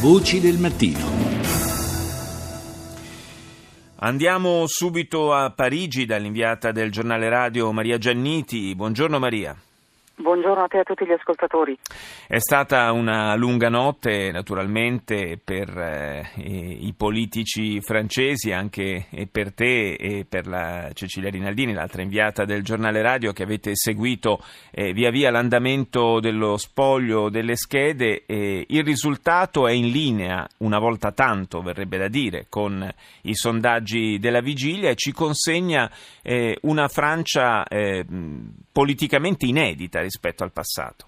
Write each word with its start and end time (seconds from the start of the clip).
Voci 0.00 0.40
del 0.40 0.56
mattino. 0.56 1.06
Andiamo 3.96 4.64
subito 4.66 5.34
a 5.34 5.50
Parigi 5.50 6.06
dall'inviata 6.06 6.72
del 6.72 6.90
giornale 6.90 7.28
radio 7.28 7.70
Maria 7.70 7.98
Gianniti. 7.98 8.74
Buongiorno 8.74 9.18
Maria. 9.18 9.54
Buongiorno 10.20 10.64
a 10.64 10.66
te 10.66 10.76
e 10.76 10.80
a 10.80 10.82
tutti 10.82 11.06
gli 11.06 11.12
ascoltatori. 11.12 11.78
È 12.26 12.38
stata 12.38 12.92
una 12.92 13.34
lunga 13.36 13.70
notte 13.70 14.30
naturalmente 14.30 15.40
per 15.42 15.70
eh, 15.70 16.30
i 16.36 16.92
politici 16.94 17.80
francesi, 17.80 18.52
anche 18.52 19.06
per 19.32 19.54
te 19.54 19.94
e 19.94 20.26
per 20.28 20.46
la 20.46 20.90
Cecilia 20.92 21.30
Rinaldini, 21.30 21.72
l'altra 21.72 22.02
inviata 22.02 22.44
del 22.44 22.62
giornale 22.62 23.00
radio 23.00 23.32
che 23.32 23.44
avete 23.44 23.74
seguito 23.74 24.42
eh, 24.70 24.92
via 24.92 25.10
via 25.10 25.30
l'andamento 25.30 26.20
dello 26.20 26.58
spoglio 26.58 27.30
delle 27.30 27.56
schede. 27.56 28.24
Eh, 28.26 28.66
il 28.68 28.84
risultato 28.84 29.66
è 29.66 29.72
in 29.72 29.88
linea, 29.88 30.46
una 30.58 30.78
volta 30.78 31.12
tanto 31.12 31.62
verrebbe 31.62 31.96
da 31.96 32.08
dire, 32.08 32.44
con 32.50 32.86
i 33.22 33.34
sondaggi 33.34 34.18
della 34.18 34.42
vigilia 34.42 34.90
e 34.90 34.96
ci 34.96 35.12
consegna 35.12 35.90
eh, 36.22 36.58
una 36.62 36.88
Francia 36.88 37.64
eh, 37.64 38.04
politicamente 38.80 39.44
inedita 39.44 40.00
rispetto 40.00 40.42
al 40.42 40.52
passato. 40.52 41.04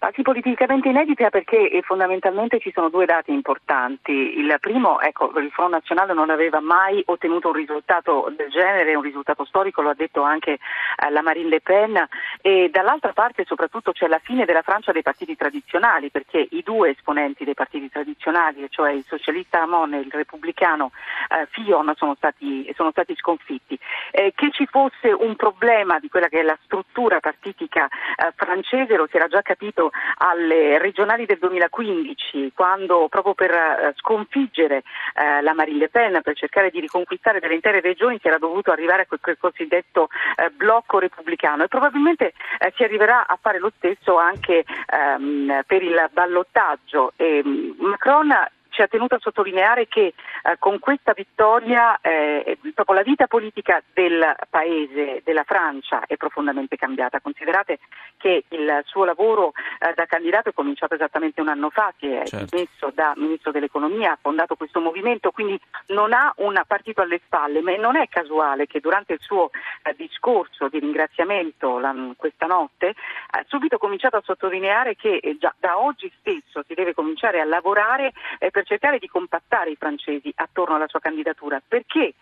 Ma 0.00 0.10
sì, 0.14 0.22
politicamente 0.22 0.88
inedita 0.88 1.28
perché 1.28 1.70
eh, 1.70 1.82
fondamentalmente 1.82 2.58
ci 2.58 2.72
sono 2.72 2.88
due 2.88 3.04
dati 3.04 3.32
importanti. 3.32 4.38
Il 4.38 4.56
primo, 4.58 4.98
ecco, 4.98 5.30
il 5.38 5.50
Front 5.50 5.72
Nazionale 5.72 6.14
non 6.14 6.30
aveva 6.30 6.58
mai 6.60 7.02
ottenuto 7.04 7.48
un 7.48 7.54
risultato 7.54 8.32
del 8.34 8.48
genere, 8.48 8.94
un 8.94 9.02
risultato 9.02 9.44
storico, 9.44 9.82
lo 9.82 9.90
ha 9.90 9.94
detto 9.94 10.22
anche 10.22 10.52
eh, 10.52 11.10
la 11.10 11.20
Marine 11.20 11.50
Le 11.50 11.60
Pen, 11.60 12.02
e 12.40 12.70
dall'altra 12.72 13.12
parte 13.12 13.44
soprattutto 13.44 13.92
c'è 13.92 14.06
la 14.06 14.20
fine 14.22 14.46
della 14.46 14.62
Francia 14.62 14.90
dei 14.90 15.02
partiti 15.02 15.36
tradizionali, 15.36 16.08
perché 16.08 16.48
i 16.50 16.62
due 16.62 16.92
esponenti 16.92 17.44
dei 17.44 17.52
partiti 17.52 17.90
tradizionali, 17.90 18.66
cioè 18.70 18.92
il 18.92 19.04
socialista 19.06 19.60
Amon 19.60 19.92
e 19.92 19.98
il 19.98 20.10
repubblicano 20.10 20.92
eh, 21.28 21.46
Fillon, 21.50 21.92
sono 21.96 22.14
stati, 22.14 22.72
sono 22.74 22.90
stati 22.90 23.14
sconfitti. 23.16 23.78
Eh, 24.12 24.32
che 24.34 24.50
ci 24.50 24.64
fosse 24.64 25.12
un 25.12 25.36
problema 25.36 25.98
di 25.98 26.08
quella 26.08 26.28
che 26.28 26.40
è 26.40 26.42
la 26.42 26.56
struttura 26.64 27.20
partitica 27.20 27.86
eh, 27.86 28.32
francese 28.34 28.96
lo 28.96 29.06
si 29.06 29.16
era 29.16 29.28
già 29.28 29.42
capito 29.42 29.89
alle 30.18 30.78
regionali 30.78 31.26
del 31.26 31.38
2015, 31.38 32.52
quando 32.54 33.08
proprio 33.08 33.34
per 33.34 33.50
eh, 33.50 33.92
sconfiggere 33.96 34.82
eh, 35.14 35.40
la 35.42 35.54
Marine 35.54 35.78
Le 35.78 35.88
Pen, 35.88 36.20
per 36.22 36.36
cercare 36.36 36.70
di 36.70 36.80
riconquistare 36.80 37.40
delle 37.40 37.54
intere 37.54 37.80
regioni, 37.80 38.18
si 38.20 38.28
era 38.28 38.38
dovuto 38.38 38.70
arrivare 38.70 39.02
a 39.02 39.06
quel, 39.06 39.20
quel 39.20 39.38
cosiddetto 39.38 40.08
eh, 40.36 40.50
blocco 40.50 40.98
repubblicano 40.98 41.64
e 41.64 41.68
probabilmente 41.68 42.32
eh, 42.58 42.72
si 42.76 42.82
arriverà 42.82 43.26
a 43.26 43.38
fare 43.40 43.58
lo 43.58 43.72
stesso 43.76 44.16
anche 44.16 44.64
ehm, 44.86 45.62
per 45.66 45.82
il 45.82 46.08
ballottaggio. 46.12 47.12
E, 47.16 47.42
mm, 47.44 47.72
Macron 47.78 48.34
ci 48.70 48.82
ha 48.82 48.88
tenuto 48.88 49.16
a 49.16 49.20
sottolineare 49.20 49.86
che 49.88 50.06
eh, 50.06 50.14
con 50.58 50.78
questa 50.78 51.12
vittoria 51.12 52.00
eh, 52.00 52.58
proprio 52.74 52.96
la 52.96 53.02
vita 53.02 53.26
politica 53.26 53.82
del 53.92 54.34
paese, 54.48 55.20
della 55.24 55.44
Francia, 55.44 56.04
è 56.06 56.16
profondamente 56.16 56.76
cambiata. 56.76 57.20
Considerate 57.20 57.78
che 58.20 58.44
il 58.48 58.82
suo 58.84 59.04
lavoro 59.04 59.52
eh, 59.78 59.94
da 59.94 60.04
candidato 60.04 60.50
è 60.50 60.52
cominciato 60.52 60.94
esattamente 60.94 61.40
un 61.40 61.48
anno 61.48 61.70
fa, 61.70 61.92
si 61.98 62.06
è 62.06 62.26
certo. 62.26 62.54
dimesso 62.54 62.92
da 62.94 63.14
Ministro 63.16 63.50
dell'Economia, 63.50 64.12
ha 64.12 64.18
fondato 64.20 64.56
questo 64.56 64.78
movimento, 64.80 65.30
quindi 65.30 65.58
non 65.86 66.12
ha 66.12 66.30
un 66.36 66.60
partito 66.66 67.00
alle 67.00 67.20
spalle, 67.24 67.62
ma 67.62 67.74
non 67.76 67.96
è 67.96 68.08
casuale 68.08 68.66
che 68.66 68.80
durante 68.80 69.14
il 69.14 69.20
suo 69.20 69.50
eh, 69.82 69.94
discorso 69.96 70.68
di 70.68 70.78
ringraziamento 70.78 71.78
la, 71.78 71.94
questa 72.16 72.44
notte 72.44 72.94
ha 73.30 73.44
subito 73.48 73.78
cominciato 73.78 74.18
a 74.18 74.22
sottolineare 74.22 74.96
che 74.96 75.16
eh, 75.16 75.38
già 75.38 75.54
da 75.58 75.78
oggi 75.78 76.12
stesso 76.20 76.62
si 76.66 76.74
deve 76.74 76.92
cominciare 76.92 77.40
a 77.40 77.44
lavorare 77.44 78.12
eh, 78.38 78.50
per 78.50 78.66
cercare 78.66 78.98
di 78.98 79.08
compattare 79.08 79.70
i 79.70 79.76
francesi 79.76 80.30
attorno 80.36 80.74
alla 80.74 80.88
sua 80.88 81.00
candidatura, 81.00 81.62
perché 81.66 82.12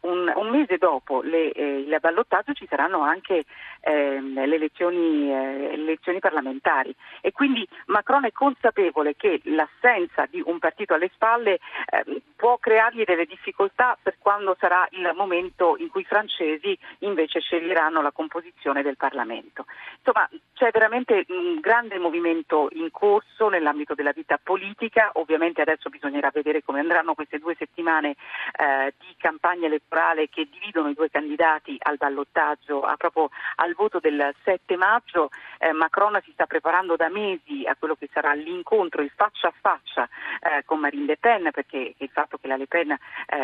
un, 0.00 0.32
un, 0.34 0.48
mese 0.48 0.78
dopo 0.78 1.20
le, 1.20 1.50
eh, 1.52 1.78
il 1.80 1.96
ballottaggio 2.00 2.52
ci 2.54 2.66
saranno 2.68 3.00
anche 3.00 3.44
eh, 3.80 4.20
le, 4.20 4.42
elezioni, 4.42 5.30
eh, 5.30 5.72
elezioni, 5.72 6.18
parlamentari 6.18 6.94
e 7.20 7.32
quindi 7.32 7.66
Macron 7.86 8.24
è 8.24 8.32
consapevole 8.32 9.16
che 9.16 9.40
l'assenza 9.44 10.26
di 10.30 10.42
un 10.44 10.58
partito 10.58 10.94
alle 10.94 11.10
spalle 11.12 11.58
ehm, 11.90 12.20
può 12.36 12.58
creargli 12.58 13.04
delle 13.04 13.26
difficoltà 13.26 13.98
per 14.00 14.16
quando 14.18 14.56
sarà 14.58 14.86
il 14.90 15.12
momento 15.14 15.76
in 15.78 15.88
cui 15.88 16.02
i 16.02 16.04
francesi 16.04 16.76
invece 17.00 17.40
sceglieranno 17.40 18.00
la 18.00 18.12
composizione 18.12 18.82
del 18.82 18.96
Parlamento. 18.96 19.66
Insomma, 19.98 20.28
c'è 20.54 20.70
veramente 20.70 21.24
un 21.28 21.60
grande 21.60 21.98
movimento 21.98 22.68
in 22.72 22.90
corso 22.90 23.48
nell'ambito 23.48 23.94
della 23.94 24.12
vita 24.12 24.38
politica, 24.42 25.10
ovviamente 25.14 25.60
adesso 25.60 25.90
bisognerà 25.90 26.30
vedere 26.32 26.62
come 26.62 26.80
andranno 26.80 27.14
queste 27.14 27.38
due 27.38 27.54
settimane 27.58 28.10
eh, 28.56 28.94
di 28.98 29.14
campagna 29.18 29.55
elettorale 29.64 30.28
che 30.28 30.48
dividono 30.50 30.88
i 30.88 30.94
due 30.94 31.10
candidati 31.10 31.76
al 31.78 31.96
ballottaggio, 31.96 32.80
proprio 32.98 33.30
al 33.56 33.74
voto 33.74 33.98
del 33.98 34.34
7 34.44 34.76
maggio. 34.76 35.30
Eh, 35.58 35.72
Macron 35.72 36.20
si 36.24 36.32
sta 36.32 36.46
preparando 36.46 36.96
da 36.96 37.08
mesi 37.08 37.64
a 37.66 37.76
quello 37.76 37.94
che 37.94 38.08
sarà 38.12 38.32
l'incontro, 38.34 39.02
il 39.02 39.12
faccia 39.14 39.48
a 39.48 39.54
faccia 39.58 40.08
eh, 40.40 40.64
con 40.64 40.80
Marine 40.80 41.06
Le 41.06 41.16
Pen, 41.16 41.50
perché 41.52 41.94
il 41.96 42.10
fatto 42.12 42.36
che 42.38 42.48
la 42.48 42.56
Le 42.56 42.66
Pen 42.66 42.90
eh, 42.90 42.98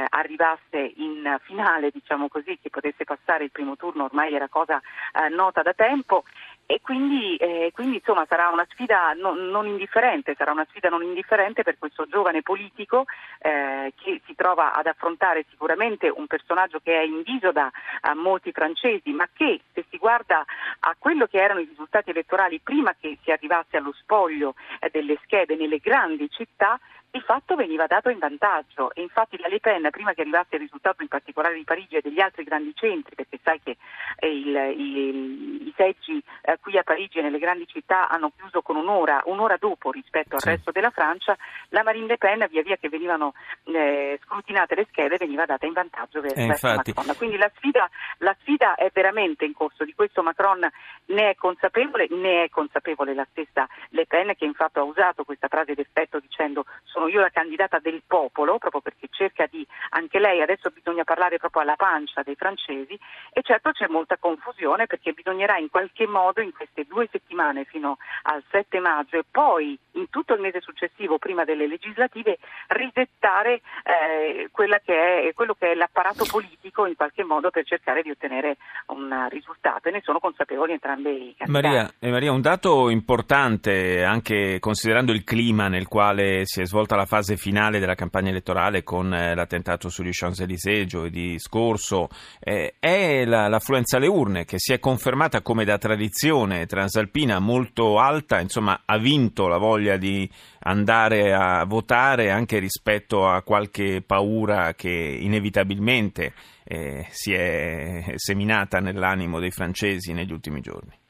arrivasse 0.09 0.93
in 0.97 1.39
finale, 1.43 1.91
diciamo 1.91 2.29
così, 2.29 2.59
che 2.61 2.71
potesse 2.71 3.05
passare 3.05 3.45
il 3.45 3.51
primo 3.51 3.77
turno 3.77 4.05
ormai 4.05 4.35
era 4.35 4.49
cosa 4.49 4.81
eh, 5.13 5.29
nota 5.29 5.63
da 5.63 5.73
tempo 5.73 6.25
e 6.73 6.81
quindi, 6.81 7.37
eh, 7.37 7.71
quindi 7.75 7.97
insomma, 7.97 8.25
sarà 8.27 8.49
una 8.49 8.67
sfida 8.71 9.13
non, 9.13 9.51
non, 9.51 9.67
indifferente, 9.67 10.35
sarà 10.35 10.53
una 10.53 10.65
sfida 10.71 10.89
non 10.89 11.03
indifferente 11.03 11.63
per 11.63 11.77
questo 11.79 12.07
giovane 12.07 12.41
politico 12.41 13.05
eh, 13.41 13.93
che 13.95 14.23
si 14.25 14.35
trova 14.35 14.73
ad 14.73 14.87
affrontare 14.87 15.45
sicuramente 15.51 16.09
un 16.09 16.27
personaggio 16.27 16.81
che 16.83 16.99
è 16.99 17.03
inviso 17.03 17.53
da 17.53 17.71
molti 18.15 18.53
francesi, 18.53 19.11
ma 19.11 19.29
che 19.31 19.61
se 19.75 19.85
si 19.91 19.99
guarda 19.99 20.47
a 20.81 20.97
quello 20.99 21.27
che 21.27 21.43
erano 21.43 21.61
i 21.61 21.67
risultati 21.69 22.09
elettorali 22.09 22.59
prima 22.61 22.95
che 22.99 23.19
si 23.23 23.31
arrivasse 23.31 23.77
allo 23.77 23.93
spoglio 23.93 24.55
eh, 24.81 24.89
delle 24.91 25.19
schede 25.25 25.57
nelle 25.57 25.77
grandi 25.77 26.31
città, 26.31 26.81
di 27.13 27.21
fatto 27.21 27.57
veniva 27.57 27.87
dato 27.87 28.09
in 28.09 28.19
vantaggio. 28.19 28.91
E 28.95 29.03
infatti 29.03 29.39
la 29.39 29.49
Le 29.49 29.61
Pen 29.61 29.87
prima 29.91 30.15
che 30.15 30.23
arrivasse 30.23 30.55
il 30.57 30.61
risultato 30.61 31.03
in 31.03 31.09
particolare 31.09 31.55
di 31.55 31.63
Parigi 31.63 31.97
e 31.97 32.01
degli 32.01 32.21
altri 32.21 32.43
grandi 32.43 32.73
centri 32.75 33.15
perché 33.15 33.39
sai 33.45 33.61
che 33.63 33.77
eh, 34.17 34.35
il, 34.35 34.57
il, 34.79 35.67
i 35.69 35.75
seggi 35.77 36.23
eh, 36.41 36.59
qui 36.59 36.79
a 36.79 36.83
Parigi 36.83 37.19
e 37.19 37.23
nelle 37.23 37.39
grandi 37.39 37.67
città 37.67 38.09
hanno 38.09 38.33
chiuso 38.35 38.63
con 38.63 38.77
un'ora, 38.77 39.21
un'ora 39.27 39.59
dopo 39.59 39.91
rispetto 39.91 40.37
al 40.37 40.41
sì. 40.41 40.49
resto 40.49 40.71
della 40.71 40.89
Francia 40.89 41.37
la 41.69 41.83
Marine 41.83 42.07
Le 42.07 42.17
Pen 42.17 42.47
via 42.49 42.63
via 42.63 42.77
che 42.77 42.89
venivano 42.89 43.35
eh, 43.65 44.19
scrutinate 44.25 44.75
le 44.75 44.87
schede 44.89 45.19
veniva 45.19 45.45
data 45.45 45.67
in 45.67 45.75
vantaggio 45.75 46.23
verso, 46.23 46.67
eh, 46.67 46.75
Macron. 46.75 47.15
Quindi 47.19 47.37
la 47.37 47.51
sfida, 47.57 47.91
la 48.19 48.35
sfida 48.41 48.75
è 48.75 48.91
veramente 48.91 49.45
in 49.45 49.53
corso 49.53 49.85
di 49.85 49.93
questo 49.95 50.23
Macron 50.23 50.67
ne 51.07 51.31
è 51.31 51.35
consapevole 51.35 52.07
ne 52.09 52.45
è 52.45 52.49
consapevole 52.49 53.13
la 53.13 53.27
stessa 53.31 53.69
Le 53.91 54.07
Pen 54.07 54.35
che 54.35 54.47
infatti 54.47 54.79
ha 54.79 54.83
usato 54.83 55.25
questa 55.25 55.49
frase 55.49 55.75
d'effetto 55.75 56.19
dicendo 56.19 56.65
sono 56.85 57.02
sono 57.03 57.09
io 57.09 57.21
la 57.21 57.31
candidata 57.31 57.79
del 57.79 58.03
popolo, 58.07 58.59
proprio 58.59 58.81
perché 58.81 59.09
cerca 59.11 59.47
di, 59.51 59.67
anche 59.91 60.19
lei 60.19 60.41
adesso 60.41 60.71
bisogna 60.71 61.05
parlare 61.05 61.39
proprio 61.39 61.63
alla 61.63 61.77
pancia 61.77 62.23
dei 62.23 62.37
francesi 62.37 62.99
e 63.33 63.43
certo 63.43 63.71
c'è 63.73 63.89
molta 63.89 64.17
confusione 64.19 64.87
perché 64.87 65.13
bisognerà 65.13 65.59
in 65.59 65.69
qualche 65.69 66.07
modo 66.07 66.41
in 66.41 66.53
queste 66.53 66.85
due 66.85 67.09
settimane 67.11 67.65
fino 67.65 67.99
al 68.23 68.43
7 68.51 68.79
maggio 68.79 69.19
e 69.19 69.25
poi 69.29 69.79
in 69.93 70.09
tutto 70.11 70.35
il 70.35 70.41
mese 70.41 70.61
successivo 70.61 71.19
prima 71.19 71.45
delle 71.45 71.67
legislative 71.67 72.39
risettare 72.69 73.61
eh, 73.85 74.51
che 74.85 75.29
è, 75.29 75.33
quello 75.35 75.55
che 75.55 75.73
è 75.73 75.75
l'apparato 75.75 76.25
politico 76.25 76.87
in 76.87 76.95
qualche 76.95 77.25
modo 77.25 77.51
per 77.51 77.65
cercare 77.65 78.03
di 78.03 78.11
ottenere 78.11 78.57
un 78.89 79.27
risultato 79.29 79.89
e 79.89 79.93
ne 79.93 80.01
sono 80.03 80.19
consapevoli 80.19 80.73
entrambi 80.73 81.11
i 81.11 81.35
candidati. 81.37 81.51
Maria, 81.51 81.93
eh, 81.99 82.11
Maria 82.11 82.33
un 82.33 82.41
dato 82.41 82.91
importante 82.91 84.03
anche 84.05 84.59
considerando 84.61 85.13
il 85.13 85.25
clima 85.25 85.69
nel 85.69 85.89
quale 85.89 86.45
si 86.45 86.61
è 86.61 86.65
svolta 86.65 86.92
tutta 86.93 86.97
la 86.97 87.07
fase 87.07 87.39
finale 87.39 87.79
della 87.79 87.95
campagna 87.95 88.29
elettorale 88.29 88.83
con 88.83 89.15
eh, 89.15 89.35
l'attentato 89.35 89.89
sugli 89.89 90.11
Champs-Élysées 90.13 90.85
giovedì 90.85 91.39
scorso 91.39 92.09
eh, 92.39 92.75
è 92.79 93.25
la, 93.25 93.49
l'affluenza 93.49 93.97
alle 93.97 94.09
urne 94.09 94.45
che 94.45 94.59
si 94.59 94.75
è 94.75 94.79
confermata 94.79 95.41
come 95.41 95.65
da 95.65 95.79
tradizione 95.79 96.67
transalpina 96.67 97.39
molto 97.39 97.99
alta, 97.99 98.41
insomma 98.41 98.83
ha 98.85 98.99
vinto 98.99 99.49
la 99.49 99.57
voglia 99.57 99.97
di 99.97 100.31
andare 100.65 101.33
a 101.33 101.65
votare 101.65 102.31
anche 102.31 102.59
rispetto 102.59 103.27
a 103.27 103.41
qualche 103.43 104.03
paura 104.05 104.75
che 104.75 104.91
inevitabilmente 104.91 106.35
eh, 106.65 107.07
si 107.09 107.33
è 107.33 108.13
seminata 108.17 108.81
nell'animo 108.81 109.41
dei 109.41 109.51
francesi 109.51 110.13
negli 110.13 110.33
ultimi 110.33 110.61
giorni. 110.61 111.02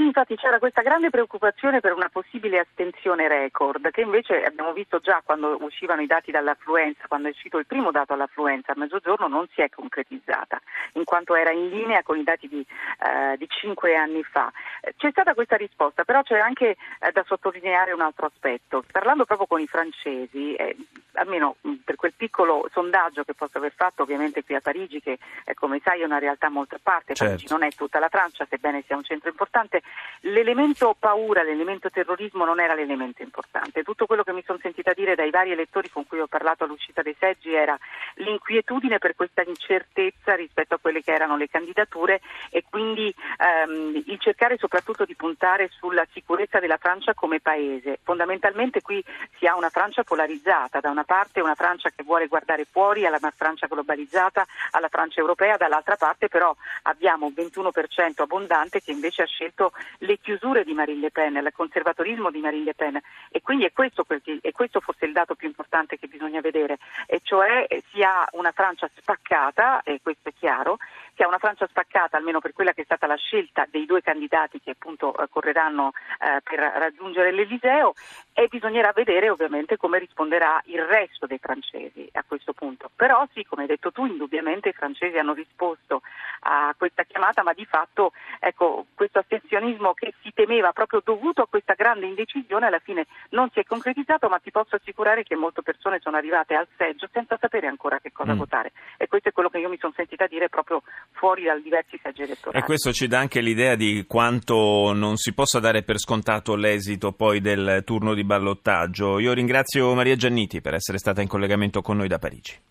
Sì, 0.00 0.06
infatti 0.06 0.34
c'era 0.34 0.58
questa 0.58 0.80
grande 0.80 1.10
preoccupazione 1.10 1.80
per 1.80 1.92
una 1.92 2.08
possibile 2.08 2.60
astensione 2.60 3.28
record, 3.28 3.90
che 3.90 4.00
invece 4.00 4.42
abbiamo 4.42 4.72
visto 4.72 4.98
già 4.98 5.20
quando 5.22 5.58
uscivano 5.60 6.00
i 6.00 6.06
dati 6.06 6.30
dall'affluenza, 6.30 7.06
quando 7.06 7.28
è 7.28 7.32
uscito 7.32 7.58
il 7.58 7.66
primo 7.66 7.90
dato 7.90 8.14
all'affluenza 8.14 8.72
a 8.72 8.78
mezzogiorno, 8.78 9.28
non 9.28 9.46
si 9.52 9.60
è 9.60 9.68
concretizzata, 9.68 10.58
in 10.94 11.04
quanto 11.04 11.34
era 11.34 11.50
in 11.50 11.68
linea 11.68 12.02
con 12.02 12.16
i 12.16 12.22
dati 12.22 12.48
di, 12.48 12.60
eh, 12.64 13.36
di 13.36 13.46
cinque 13.46 13.94
anni 13.94 14.22
fa. 14.22 14.50
C'è 14.96 15.10
stata 15.10 15.34
questa 15.34 15.56
risposta, 15.56 16.04
però 16.04 16.22
c'è 16.22 16.38
anche 16.38 16.76
eh, 16.98 17.12
da 17.12 17.22
sottolineare 17.26 17.92
un 17.92 18.00
altro 18.00 18.24
aspetto. 18.24 18.82
Parlando 18.90 19.26
proprio 19.26 19.46
con 19.46 19.60
i 19.60 19.66
francesi, 19.66 20.54
eh, 20.54 20.78
almeno 21.14 21.56
per 21.84 21.96
quel 21.96 22.14
piccolo 22.16 22.70
sondaggio 22.72 23.24
che 23.24 23.34
posso 23.34 23.58
aver 23.58 23.72
fatto 23.76 24.04
ovviamente 24.04 24.44
qui 24.44 24.54
a 24.54 24.62
Parigi, 24.62 25.02
che 25.02 25.18
eh, 25.44 25.52
come 25.52 25.78
sai 25.84 26.00
è 26.00 26.04
una 26.04 26.18
realtà 26.18 26.48
molto 26.48 26.76
a 26.76 26.80
parte, 26.82 27.12
certo. 27.14 27.34
Parigi 27.34 27.52
non 27.52 27.64
è 27.64 27.70
tutta 27.72 27.98
la 27.98 28.08
Francia, 28.08 28.46
sebbene 28.48 28.82
sia 28.86 28.96
un 28.96 29.04
centro 29.04 29.28
importante, 29.28 29.82
l'elemento 30.22 30.94
paura, 30.98 31.42
l'elemento 31.42 31.90
terrorismo 31.90 32.44
non 32.44 32.60
era 32.60 32.74
l'elemento 32.74 33.22
importante. 33.22 33.82
Tutto 33.82 34.06
quello 34.06 34.22
che 34.22 34.32
mi 34.32 34.42
sono 34.44 34.58
sentita 34.60 34.92
dire 34.92 35.14
dai 35.14 35.30
vari 35.30 35.52
elettori 35.52 35.88
con 35.88 36.06
cui 36.06 36.20
ho 36.20 36.26
parlato 36.26 36.64
all'uscita 36.64 37.02
dei 37.02 37.16
seggi 37.18 37.54
era 37.54 37.78
l'inquietudine 38.16 38.98
per 38.98 39.14
questa 39.14 39.42
incertezza 39.42 40.34
rispetto 40.34 40.74
a 40.74 40.78
quelle 40.78 41.02
che 41.02 41.12
erano 41.12 41.36
le 41.36 41.48
candidature 41.48 42.20
e 42.50 42.64
quindi 42.68 43.14
ehm, 43.38 44.02
il 44.06 44.18
cercare 44.18 44.58
soprattutto 44.58 45.04
di 45.04 45.14
puntare 45.14 45.68
sulla 45.70 46.06
sicurezza 46.12 46.58
della 46.58 46.76
Francia 46.76 47.14
come 47.14 47.40
paese. 47.40 47.98
Fondamentalmente 48.02 48.82
qui 48.82 49.02
si 49.38 49.46
ha 49.46 49.56
una 49.56 49.70
Francia 49.70 50.02
polarizzata, 50.02 50.80
da 50.80 50.90
una 50.90 51.04
parte 51.04 51.40
una 51.40 51.54
Francia 51.54 51.90
che 51.90 52.02
vuole 52.02 52.26
guardare 52.26 52.66
fuori 52.70 53.06
alla 53.06 53.18
Francia 53.34 53.66
globalizzata, 53.66 54.46
alla 54.72 54.88
Francia 54.88 55.20
europea, 55.20 55.56
dall'altra 55.56 55.96
parte 55.96 56.28
però 56.28 56.54
abbiamo 56.82 57.26
un 57.26 57.32
21% 57.34 58.22
abbondante 58.22 58.82
che 58.82 58.90
invece 58.90 59.22
ha 59.22 59.26
scelto 59.26 59.72
le 59.98 60.18
chiusure 60.18 60.64
di 60.64 60.72
Marine 60.72 61.00
Le 61.00 61.10
Pen, 61.10 61.36
il 61.36 61.52
conservatorismo 61.54 62.30
di 62.30 62.40
Marine 62.40 62.64
Le 62.64 62.74
Pen. 62.74 63.00
E 63.30 63.40
quindi 63.40 63.64
è 63.64 63.72
questo, 63.72 64.06
è 64.40 64.52
questo 64.52 64.80
forse 64.80 65.04
il 65.06 65.12
dato 65.12 65.34
più 65.34 65.48
importante 65.48 65.98
che 65.98 66.06
bisogna 66.06 66.40
vedere, 66.40 66.78
e 67.06 67.20
cioè 67.22 67.66
eh, 67.68 67.82
si 67.90 68.02
ha 68.02 68.26
una 68.32 68.52
Francia 68.52 68.88
spaccata, 68.94 69.82
e 69.82 70.00
questo 70.02 70.28
è 70.28 70.32
chiaro, 70.38 70.78
ha 71.22 71.28
una 71.28 71.38
Francia 71.38 71.66
spaccata 71.66 72.16
almeno 72.16 72.40
per 72.40 72.52
quella 72.52 72.72
che 72.72 72.82
è 72.82 72.84
stata 72.84 73.06
la 73.06 73.16
scelta 73.16 73.66
dei 73.70 73.86
due 73.86 74.02
candidati 74.02 74.60
che 74.60 74.70
appunto 74.70 75.16
eh, 75.16 75.28
correranno 75.28 75.92
eh, 76.18 76.40
per 76.42 76.58
raggiungere 76.58 77.32
l'Eliseo 77.32 77.94
e 78.32 78.48
bisognerà 78.48 78.92
vedere 78.92 79.30
ovviamente 79.30 79.76
come 79.76 79.98
risponderà 79.98 80.60
il 80.66 80.82
resto 80.84 81.26
dei 81.26 81.38
francesi 81.38 82.08
a 82.12 82.24
questo 82.26 82.52
punto. 82.52 82.90
Però 82.94 83.26
sì, 83.32 83.44
come 83.44 83.62
hai 83.62 83.68
detto 83.68 83.92
tu, 83.92 84.06
indubbiamente 84.06 84.70
i 84.70 84.72
francesi 84.72 85.18
hanno 85.18 85.32
risposto 85.32 86.02
a 86.40 86.74
questa 86.76 87.04
chiamata, 87.04 87.42
ma 87.42 87.52
di 87.52 87.64
fatto 87.64 88.12
ecco, 88.38 88.86
questo 88.94 89.18
astensionismo 89.18 89.92
che 89.92 90.14
si 90.22 90.32
temeva 90.32 90.72
proprio 90.72 91.00
dovuto 91.04 91.42
a 91.42 91.48
questa 91.48 91.74
grande 91.74 92.06
indecisione 92.06 92.66
alla 92.66 92.78
fine 92.78 93.06
non 93.30 93.50
si 93.50 93.60
è 93.60 93.64
concretizzato, 93.64 94.28
ma 94.28 94.38
ti 94.38 94.50
posso 94.50 94.76
assicurare 94.76 95.22
che 95.22 95.36
molte 95.36 95.62
persone 95.62 96.00
sono 96.00 96.16
arrivate 96.16 96.54
al 96.54 96.68
seggio 96.76 97.08
senza 97.12 97.36
sapere 97.38 97.66
ancora 97.66 97.98
che 98.00 98.12
cosa 98.12 98.34
mm. 98.34 98.38
votare 98.38 98.72
questo 99.20 99.28
è 99.28 99.32
quello 99.32 99.48
che 99.48 99.58
io 99.58 99.68
mi 99.68 99.78
sono 99.78 99.92
sentita 99.94 100.26
dire 100.26 100.48
proprio 100.48 100.82
fuori 101.12 101.44
da 101.44 101.56
diversi 101.58 101.98
seggi 102.02 102.22
elettorali. 102.22 102.62
E 102.62 102.66
questo 102.66 102.92
ci 102.92 103.06
dà 103.06 103.18
anche 103.18 103.40
l'idea 103.40 103.74
di 103.76 104.04
quanto 104.06 104.92
non 104.92 105.16
si 105.16 105.32
possa 105.32 105.60
dare 105.60 105.82
per 105.82 105.98
scontato 105.98 106.56
l'esito 106.56 107.12
poi 107.12 107.40
del 107.40 107.82
turno 107.84 108.14
di 108.14 108.24
ballottaggio. 108.24 109.18
Io 109.18 109.32
ringrazio 109.32 109.94
Maria 109.94 110.16
Gianniti 110.16 110.60
per 110.60 110.74
essere 110.74 110.98
stata 110.98 111.22
in 111.22 111.28
collegamento 111.28 111.82
con 111.82 111.98
noi 111.98 112.08
da 112.08 112.18
Parigi. 112.18 112.68